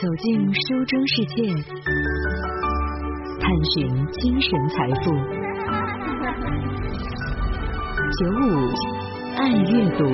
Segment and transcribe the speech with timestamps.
[0.00, 1.42] 走进书中世界，
[3.40, 5.10] 探寻精神财富。
[8.14, 8.40] 九五
[9.36, 10.04] 爱阅读，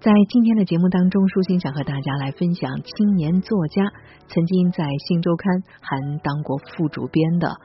[0.00, 3.82] 在今天的节目当中，舒心想和大家来分享青年作家
[4.28, 7.56] 曾经在《新周刊》还当过副主编的，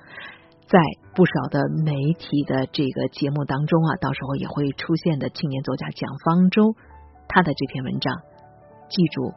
[0.68, 0.80] 在
[1.14, 6.74] 不少的媒体的这个节目当中啊，到时候也会出现的青年作家蒋方舟。
[7.28, 8.22] 他的这篇文章，
[8.90, 9.34] 记住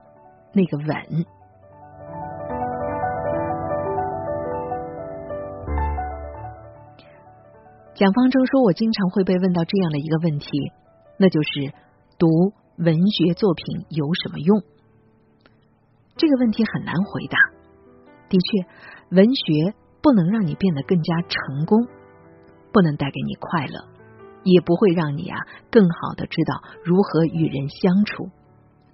[0.52, 1.26] 那个吻。
[7.94, 10.48] 蒋方舟说：“我经常会被问到这样的一个问题，
[11.18, 11.72] 那就是
[12.18, 12.28] 读
[12.76, 14.62] 文学作品有什么用？
[16.16, 17.38] 这个问题很难回答。
[18.28, 21.88] 的确，文学不能让你变得更加成功，
[22.72, 23.84] 不能带给你快乐。”
[24.44, 25.36] 也不会让你啊
[25.68, 28.30] 更好的知道如何与人相处，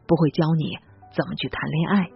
[0.06, 0.76] 不会教你
[1.14, 2.10] 怎么去谈恋爱。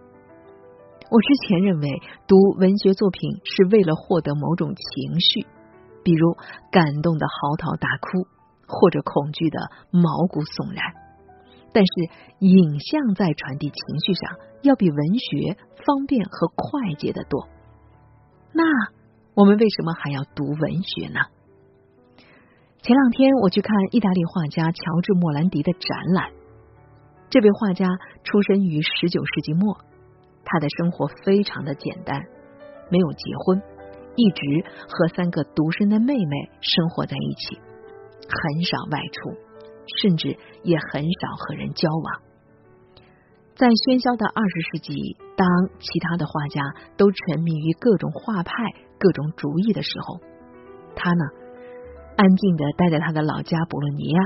[1.11, 1.89] 我之前认为
[2.27, 5.47] 读文学作品是为了获得某种情绪，
[6.03, 6.37] 比如
[6.71, 8.27] 感动的嚎啕大哭，
[8.67, 10.93] 或者恐惧的毛骨悚然。
[11.73, 11.93] 但是
[12.39, 17.47] 影像在传递情绪上要比文学方便和快捷的多。
[18.53, 18.63] 那
[19.33, 21.21] 我们为什么还要读文学呢？
[22.81, 26.31] 前两天我去看意大利画家乔治·莫兰迪的展览。
[27.29, 27.85] 这位画家
[28.23, 29.77] 出生于十九世纪末，
[30.43, 32.19] 他的生活非常的简单，
[32.89, 33.61] 没有结婚，
[34.15, 34.41] 一直
[34.87, 37.55] 和三个独生的妹妹生活在一起，
[38.25, 39.29] 很少外出，
[40.01, 42.21] 甚至也很少和人交往。
[43.55, 45.45] 在喧嚣的二十世纪，当
[45.79, 46.63] 其他的画家
[46.97, 48.53] 都沉迷于各种画派、
[48.97, 50.19] 各种主义的时候，
[50.95, 51.25] 他呢？
[52.17, 54.19] 安静的待在他的老家博洛尼亚，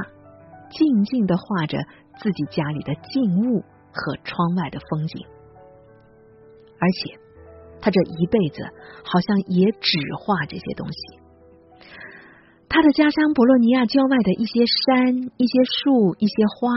[0.75, 1.77] 静静的画着
[2.19, 5.25] 自己家里的静物和窗外的风景，
[6.79, 7.19] 而且
[7.79, 8.63] 他这一辈子
[9.03, 10.97] 好像也只画这些东西。
[12.67, 16.69] 他的家乡博洛尼亚郊外的一些山、一些树、一些花，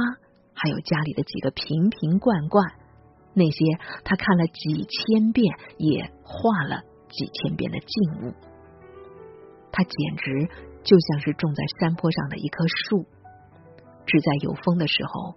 [0.54, 2.70] 还有家里的几个瓶瓶罐罐，
[3.34, 3.64] 那些
[4.04, 8.34] 他看了几千遍，也画了几千遍的静物，
[9.72, 10.48] 他简直。
[10.86, 13.06] 就像是种在山坡上的一棵树，
[14.06, 15.34] 只在有风的时候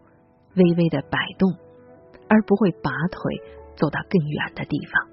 [0.56, 1.52] 微微的摆动，
[2.30, 3.42] 而不会拔腿
[3.76, 5.10] 走到更远的地方。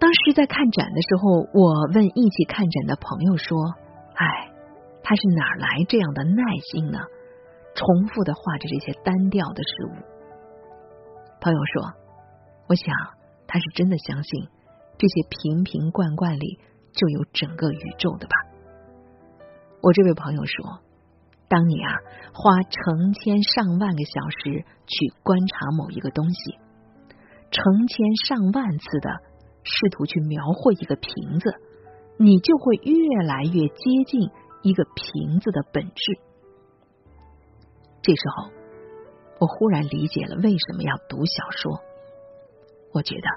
[0.00, 3.56] 当时在看展的时候，我问一起看展的朋友说
[4.18, 4.50] ：“哎，
[5.04, 6.42] 他是哪来这样的耐
[6.72, 6.98] 心呢？
[7.74, 9.94] 重复的画着这些单调的事物。”
[11.40, 11.92] 朋友说
[12.68, 12.94] ：“我想
[13.46, 14.48] 他是真的相信
[14.98, 16.58] 这些瓶瓶罐罐里
[16.92, 18.32] 就有整个宇宙的吧。”
[19.82, 20.80] 我这位朋友说
[21.52, 21.92] ：“当你啊
[22.32, 26.56] 花成千上万个小时去观察某一个东西，
[27.50, 29.10] 成千上万次的
[29.62, 31.54] 试图去描绘一个瓶子，
[32.16, 34.30] 你就会越来越接近
[34.62, 36.18] 一个瓶子的本质。”
[38.00, 38.50] 这时候，
[39.38, 41.80] 我忽然理解了为什么要读小说。
[42.94, 43.28] 我觉得，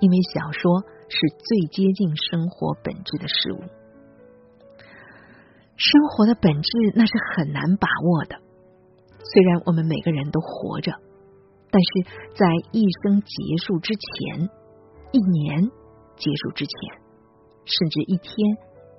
[0.00, 3.64] 因为小说是最接近生活本质的事物。
[5.76, 8.36] 生活的本质那是很难把握的。
[9.18, 10.92] 虽然我们每个人都活着，
[11.70, 11.88] 但是
[12.34, 14.48] 在一生结束之前、
[15.12, 15.70] 一年
[16.16, 16.72] 结束之前，
[17.64, 18.32] 甚至一天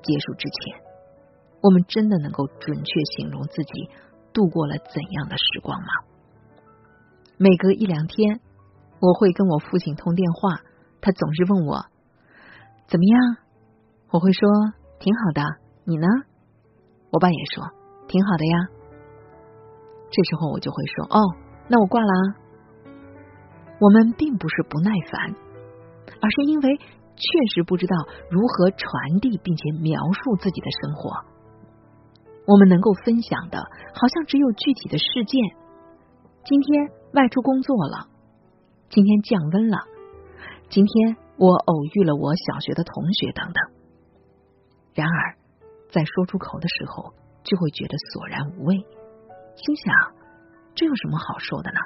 [0.04, 0.82] 结束之前，
[1.62, 3.90] 我们真的能够准确形容自己
[4.34, 5.88] 度过了怎样的时光吗？
[7.38, 8.40] 每隔一两天，
[9.00, 10.62] 我会跟我父亲通电话，
[11.02, 11.86] 他总是问我
[12.88, 13.38] 怎么样，
[14.12, 14.50] 我会说
[15.00, 15.42] 挺好的，
[15.86, 16.08] 你呢？
[17.12, 17.64] 我爸也说
[18.08, 18.58] 挺好的呀，
[20.12, 21.20] 这时候我就会说哦，
[21.68, 22.24] 那我挂了啊。
[23.80, 25.36] 我们并不是不耐烦，
[26.22, 27.96] 而是因为确实不知道
[28.30, 31.12] 如何传递并且描述自己的生活。
[32.46, 33.60] 我们能够分享的，
[33.94, 35.40] 好像只有具体的事件。
[36.44, 38.08] 今天外出工作了，
[38.90, 39.78] 今天降温了，
[40.70, 43.64] 今天我偶遇了我小学的同学等等。
[44.94, 45.37] 然而。
[45.90, 47.14] 在说出口的时候，
[47.44, 48.76] 就会觉得索然无味，
[49.56, 49.94] 心想
[50.76, 51.80] 这有什么好说的呢？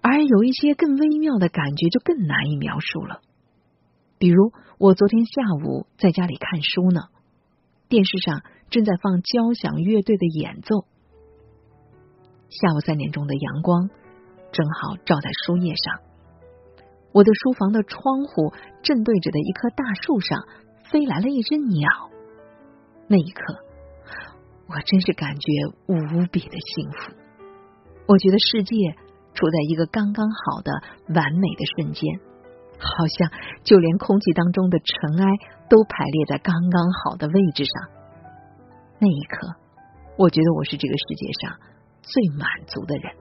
[0.00, 3.20] 而有一些更微妙的感觉就更难以描述了。
[4.18, 7.02] 比如，我昨天下午在家里看书呢，
[7.88, 10.86] 电视上正在放交响乐队的演奏，
[12.48, 13.90] 下午三点钟的阳光
[14.52, 16.00] 正好照在书页上，
[17.12, 18.52] 我的书房的窗户
[18.82, 20.46] 正对着的一棵大树上
[20.90, 22.11] 飞来了一只鸟。
[23.08, 23.42] 那一刻，
[24.68, 25.52] 我真是感觉
[25.86, 27.14] 无比的幸福。
[28.06, 28.74] 我觉得世界
[29.34, 30.72] 处在一个刚刚好的
[31.14, 32.20] 完美的瞬间，
[32.78, 33.30] 好像
[33.64, 35.26] 就连空气当中的尘埃
[35.68, 37.74] 都排列在刚刚好的位置上。
[38.98, 39.56] 那一刻，
[40.16, 41.58] 我觉得我是这个世界上
[42.02, 43.12] 最满足的人。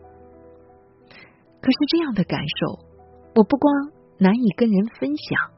[1.62, 2.80] 可是这样的感受，
[3.36, 5.52] 我不光难以跟人分享，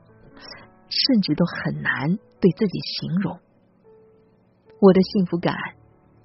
[0.89, 3.39] 甚至都很难对自己形容。
[4.83, 5.55] 我的幸福感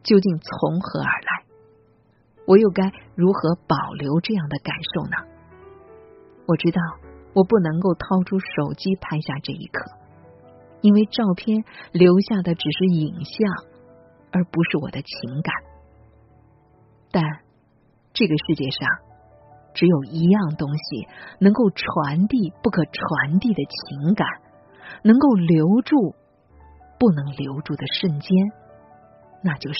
[0.02, 1.44] 究竟从何而来？
[2.44, 5.16] 我又该如何保留这样的感受呢？
[6.44, 6.80] 我知道
[7.34, 9.92] 我不能够掏出手机拍下这一刻，
[10.80, 11.62] 因为照片
[11.92, 13.48] 留下的只是影像，
[14.32, 15.54] 而不是我的情感。
[17.12, 17.22] 但
[18.12, 18.88] 这个世界上
[19.72, 21.06] 只有一样东西
[21.38, 24.26] 能够传递不可传递的情感，
[25.04, 26.16] 能够留住。
[26.98, 28.30] 不能留住的瞬间，
[29.42, 29.78] 那就是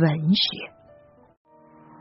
[0.00, 0.04] 文
[0.34, 0.46] 学。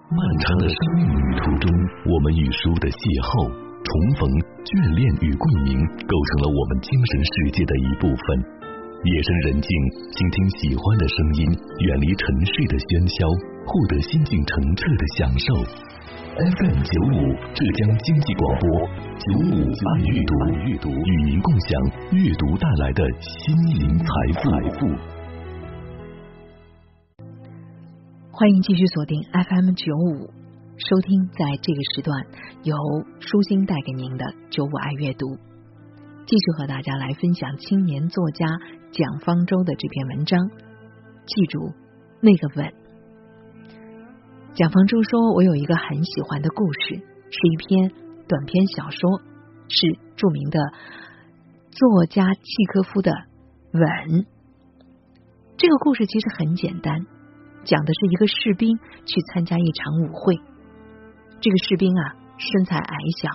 [0.09, 1.67] 漫长的生命旅途中，
[2.05, 4.23] 我们与书的邂逅、重逢、
[4.63, 8.23] 眷恋与共鸣，构成了我们精神世界的一部分。
[9.03, 9.69] 夜深人静，
[10.13, 11.41] 倾听喜欢的声音，
[11.85, 13.27] 远离城市的喧嚣，
[13.67, 15.47] 获得心境澄澈的享受。
[16.37, 18.65] FM 九五浙江经济广播，
[19.19, 20.35] 九五爱阅读，
[20.67, 21.69] 阅读与您共享
[22.11, 24.05] 阅读带来的心灵财
[24.73, 24.85] 富。
[28.31, 30.29] 欢迎继续锁定 FM 九五，
[30.77, 32.27] 收听在这个时段
[32.61, 32.75] 由
[33.19, 35.35] 舒心带给您的九五爱阅读，
[36.27, 38.45] 继续和大家来分享青年作家
[38.91, 40.47] 蒋方舟的这篇文章。
[41.25, 41.73] 记住
[42.21, 42.71] 那个吻。
[44.53, 46.95] 蒋方舟说：“我有一个很喜欢的故事，
[47.31, 47.91] 是一篇
[48.27, 49.21] 短篇小说，
[49.69, 50.59] 是著名的
[51.71, 53.11] 作家契科夫的
[53.71, 54.21] 《吻》。
[55.57, 57.05] 这个故事其实很简单，
[57.63, 60.35] 讲的是一个士兵去参加一场舞会。
[61.39, 63.29] 这个士兵啊，身材矮小，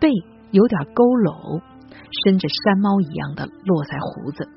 [0.00, 0.08] 背
[0.50, 1.62] 有点佝偻，
[2.24, 4.48] 伸着山猫一样的络腮胡子。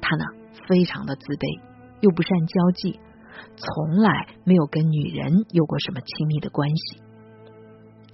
[0.00, 0.24] 他呢，
[0.68, 1.60] 非常的自卑，
[2.00, 3.00] 又不善交际。”
[3.56, 7.02] 从来没有跟女人有过什么亲密的关系，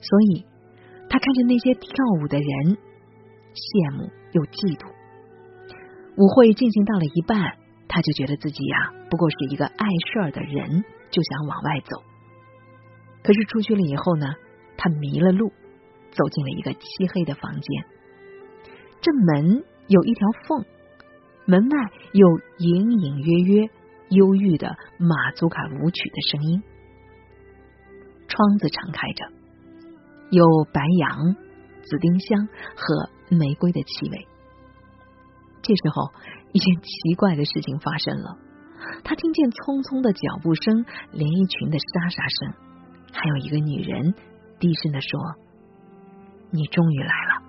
[0.00, 0.46] 所以
[1.08, 1.90] 他看着那些跳
[2.20, 2.76] 舞的人，
[3.55, 4.87] 羡慕又嫉妒。
[6.16, 7.56] 舞会进行到了一半，
[7.88, 12.02] 他就觉得自己呀不过是一个碍事儿的人，就想往外走。
[13.22, 14.34] 可是出去了以后呢，
[14.76, 15.52] 他迷了路，
[16.10, 17.84] 走进了一个漆黑的房间。
[19.00, 20.64] 这门有一条缝，
[21.46, 23.70] 门外有隐隐约约。
[24.11, 26.62] 忧郁的马祖卡舞曲的声音，
[28.26, 29.26] 窗子敞开着，
[30.30, 31.34] 有白杨、
[31.82, 34.26] 紫丁香和玫瑰的气味。
[35.62, 36.12] 这时候，
[36.52, 38.36] 一件奇怪的事情发生了，
[39.04, 42.54] 他听见匆匆的脚步声、连衣裙的沙沙声，
[43.12, 44.14] 还有一个女人
[44.58, 45.19] 低声的说
[46.52, 47.42] ：“你终于来了。”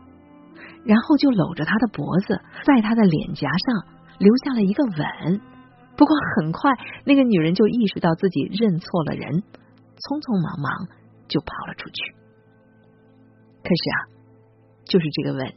[0.83, 3.85] 然后就搂着他的脖子，在他的脸颊上
[4.17, 5.41] 留下了一个吻。
[5.95, 6.71] 不过很快，
[7.05, 10.87] 那个女人就意识到自己认错了人，匆匆忙忙
[11.27, 12.18] 就跑了出去。
[13.69, 13.97] 可是啊，
[14.85, 15.53] 就是这个吻，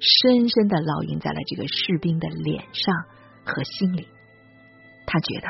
[0.00, 2.94] 深深的烙印在了这个士兵的脸上
[3.44, 4.08] 和心里。
[5.04, 5.48] 他觉得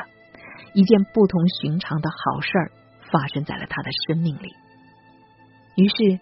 [0.73, 2.71] 一件不同寻常的好事儿
[3.13, 4.51] 发生在了他的生命里。
[5.77, 6.19] 于是，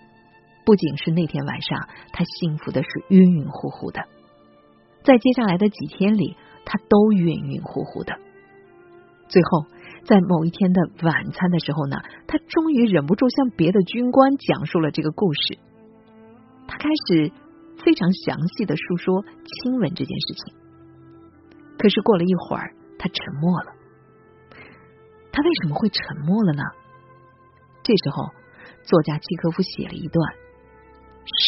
[0.63, 4.06] 不仅是那天晚上，他幸福的是晕晕乎乎的，
[5.03, 6.38] 在接下来的几天里。
[6.65, 8.18] 他都晕晕乎乎的，
[9.27, 9.65] 最后
[10.06, 15.58] 在某一天的晚餐的时候呢，他终于忍不住向别的军官讲述了这个故事。
[16.68, 17.32] 他开始
[17.84, 20.56] 非常详细的述说亲吻这件事情。
[21.78, 23.74] 可是过了一会儿，他沉默了。
[25.32, 26.64] 他为什么会沉默了呢？
[27.84, 28.30] 这时候，
[28.84, 30.34] 作家契科夫写了一段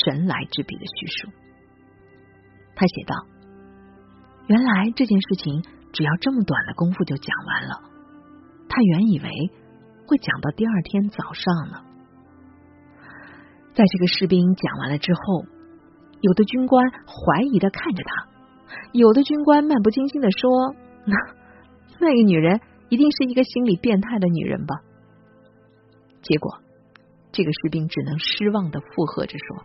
[0.03, 1.29] 神来之笔的叙述。
[2.75, 3.27] 他写道。
[4.47, 7.81] 原来这件事情只要这么短的功夫就讲完了，
[8.75, 9.29] 他原以为
[10.05, 11.81] 会讲到第二天早上呢。
[13.73, 15.45] 在这个士兵讲完了之后，
[16.19, 18.27] 有的军官怀疑的看着他，
[18.91, 20.75] 有的军官漫不经心的说
[21.07, 21.15] ：“那
[22.01, 24.75] 那个女人一定是一个心理变态的女人吧？”
[26.21, 26.59] 结果，
[27.31, 29.57] 这个士兵只能失望的附和着说：“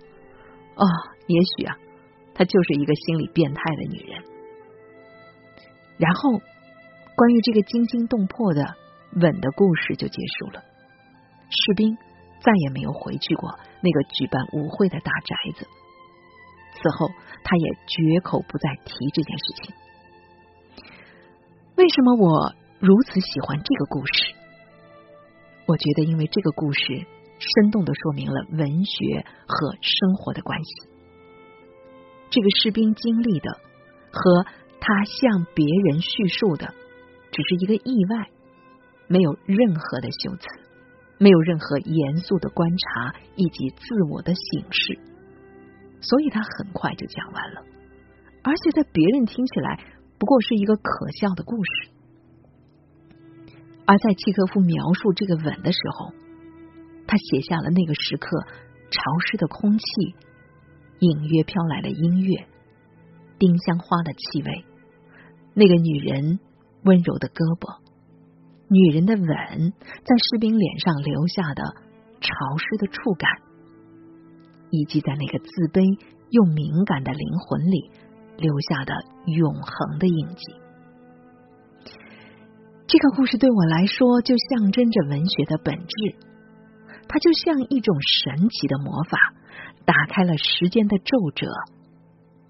[0.78, 0.86] 哦，
[1.26, 1.76] 也许啊，
[2.32, 4.22] 她就是一个心理变态的女人。”
[5.98, 6.40] 然后，
[7.16, 8.76] 关于这个惊心动魄的
[9.14, 10.62] 吻的故事就结束了。
[11.50, 11.96] 士兵
[12.40, 15.66] 再也没有回去过那个举办舞会的大宅子。
[16.74, 17.08] 此后，
[17.44, 19.74] 他也绝口不再提这件事情。
[21.76, 24.34] 为什么我如此喜欢这个故事？
[25.66, 26.80] 我觉得，因为这个故事
[27.38, 30.70] 生动的说明了文学和生活的关系。
[32.30, 33.50] 这个士兵经历的
[34.12, 34.46] 和
[34.80, 36.72] 他向别人叙述的，
[37.32, 38.30] 只是一个意外，
[39.10, 40.46] 没有任何的修辞，
[41.18, 45.00] 没有任何严肃的观察以及自我的醒视，
[46.00, 47.64] 所以他很快就讲完了，
[48.44, 49.82] 而且在别人听起来
[50.16, 51.90] 不过是一个可笑的故事。
[53.84, 56.12] 而在契诃夫描述这个吻的时候，
[57.08, 58.46] 他写下了那个时刻
[58.92, 59.84] 潮湿的空气。
[61.00, 62.46] 隐约飘来的音乐，
[63.38, 64.66] 丁香花的气味，
[65.54, 66.38] 那个女人
[66.84, 67.80] 温柔的胳膊，
[68.70, 71.62] 女人的吻在士兵脸上留下的
[72.20, 73.28] 潮湿的触感，
[74.70, 75.82] 以及在那个自卑
[76.30, 77.90] 又敏感的灵魂里
[78.38, 78.94] 留下的
[79.26, 80.54] 永恒的印记。
[82.86, 86.16] 这个故事对我来说，就象征着文学的本质，
[87.08, 89.18] 它就像一种神奇的魔法。
[89.86, 91.48] 打开了时间的皱褶，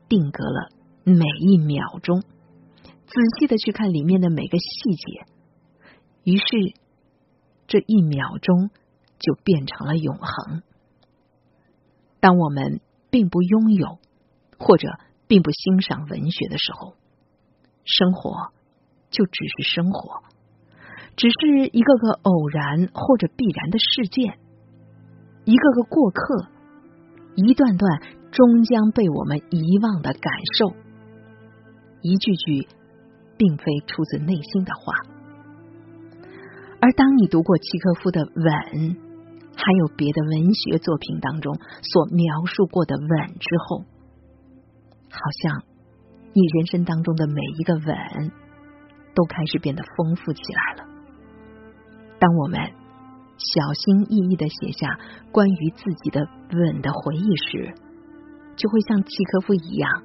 [0.09, 0.69] 定格了
[1.05, 5.25] 每一秒钟，仔细的去看里面的每个细节，
[6.25, 6.45] 于是
[7.67, 8.71] 这一秒钟
[9.19, 10.63] 就变成了永恒。
[12.21, 13.99] 当我们并不拥有
[14.59, 14.89] 或者
[15.27, 16.95] 并不欣赏文学的时候，
[17.85, 18.53] 生活
[19.11, 20.23] 就只是生活，
[21.17, 24.39] 只是一个个偶然或者必然的事件，
[25.45, 26.49] 一个个过客。
[27.37, 30.75] 一段段终将被我们遗忘的感受，
[32.03, 32.69] 一句句
[33.39, 35.20] 并非出自内心的话。
[36.81, 38.97] 而当你读过契诃夫的吻，
[39.55, 43.09] 还有别的文学作品当中所描述过的吻
[43.39, 43.85] 之后，
[45.11, 45.63] 好像
[46.33, 48.33] 你人生当中的每一个吻
[49.15, 50.89] 都开始变得丰富起来了。
[52.19, 52.59] 当我们。
[53.41, 55.01] 小心翼翼的写下
[55.33, 57.73] 关于自己的吻的回忆时，
[58.55, 60.05] 就会像契诃夫一样，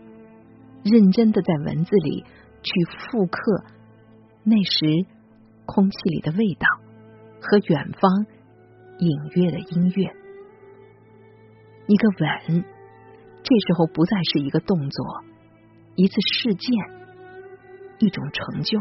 [0.86, 2.24] 认真的在文字里
[2.63, 3.65] 去复刻
[4.46, 5.05] 那时
[5.65, 6.67] 空气里的味道
[7.41, 8.25] 和远方
[9.00, 10.15] 隐约的音乐。
[11.88, 12.63] 一个吻，
[13.43, 15.24] 这时候不再是一个动作，
[15.95, 16.74] 一次事件，
[18.00, 18.79] 一种成就。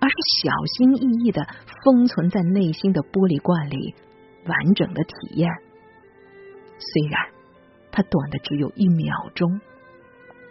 [0.00, 1.46] 而是小心翼翼的
[1.82, 3.94] 封存在内心的玻璃罐里，
[4.44, 5.48] 完整的体验。
[6.76, 7.30] 虽然
[7.90, 9.60] 它短的只有一秒钟，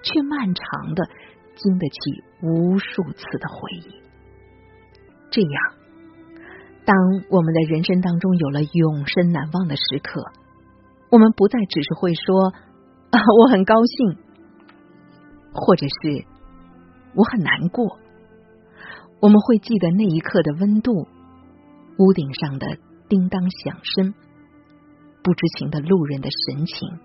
[0.02, 1.08] 却漫长的
[1.56, 4.02] 经得起无数次的回忆。
[5.34, 5.64] 这样，
[6.86, 6.96] 当
[7.32, 10.24] 我们的人生当中有了永生难忘的时刻，
[11.10, 12.54] 我们不再只是会说
[13.10, 14.18] 啊， 我很高兴，
[15.52, 16.26] 或者是
[17.16, 17.98] 我很难过。
[19.22, 21.08] 我们会记得那一刻的温度，
[21.98, 22.78] 屋顶上的
[23.10, 24.14] 叮当响声，
[25.24, 27.00] 不知情的路人的神情，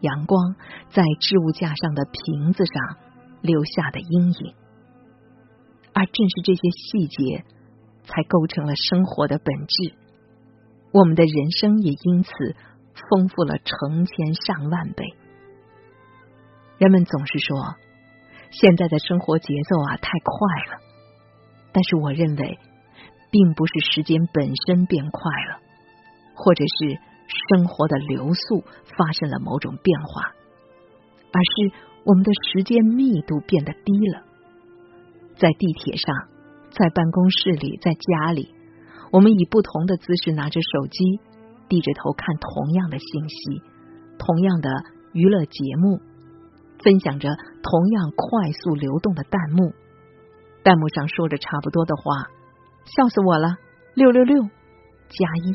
[0.00, 0.54] 阳光
[0.88, 2.96] 在置物架上的瓶子上
[3.42, 4.54] 留下的阴影，
[5.96, 7.42] 而正是这些细节，
[8.04, 9.94] 才构成了生活的本质。
[10.92, 12.30] 我们的人生也因此
[13.08, 15.06] 丰富了成千上万倍。
[16.76, 17.76] 人们总是说，
[18.50, 20.82] 现在的生活节奏啊，太快了。
[21.72, 22.58] 但是我认为，
[23.30, 25.60] 并不是时间本身变快了，
[26.34, 27.00] 或者是
[27.48, 28.64] 生活的流速
[28.98, 30.34] 发生了某种变化，
[31.32, 31.72] 而是
[32.04, 34.25] 我们的时间密度变得低了。
[35.36, 36.14] 在地铁上，
[36.70, 38.54] 在办公室里，在家里，
[39.12, 41.20] 我们以不同的姿势拿着手机，
[41.68, 43.62] 低着头看同样的信息，
[44.18, 44.70] 同样的
[45.12, 46.00] 娱乐节目，
[46.82, 47.28] 分享着
[47.62, 49.72] 同样快速流动的弹幕。
[50.64, 52.02] 弹幕上说着差不多的话，
[52.84, 53.56] 笑死我了！
[53.94, 55.54] 六六六加一。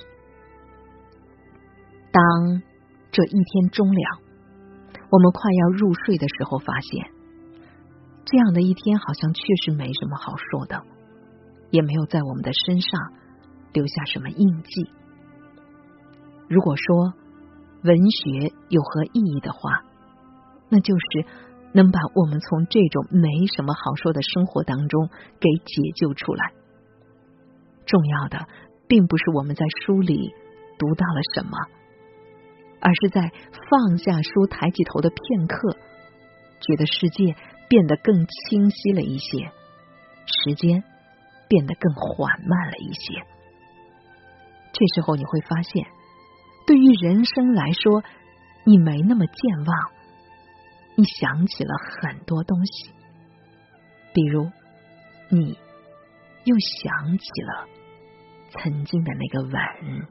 [2.12, 2.62] 当
[3.12, 4.20] 这一天终了，
[5.10, 7.06] 我们快要入睡的时候，发现
[8.26, 10.84] 这样的一天好像确实没什么好说的，
[11.70, 13.14] 也没有在我们的身上
[13.74, 14.90] 留下什么印记。
[16.48, 17.14] 如果说
[17.84, 19.84] 文学有何意义的话，
[20.70, 21.26] 那就是。
[21.74, 25.08] 能把我们从这种没什么好说的生活当中
[25.40, 26.52] 给解救出来。
[27.86, 28.46] 重要的
[28.90, 30.34] 并不是我们在书里
[30.78, 31.58] 读到了什么，
[32.82, 33.32] 而是在
[33.70, 35.78] 放下书、抬起头的片刻，
[36.60, 37.38] 觉得世界
[37.72, 39.50] 变得更清晰了一些，
[40.26, 40.84] 时间
[41.48, 43.24] 变得更缓慢了一些。
[44.74, 45.88] 这时候你会发现，
[46.68, 48.04] 对于人生来说，
[48.66, 49.92] 你没那么健忘。
[50.98, 52.92] 你想起了很多东西，
[54.14, 54.52] 比如，
[55.30, 55.58] 你
[56.44, 57.68] 又想起了
[58.50, 60.08] 曾经的那个吻。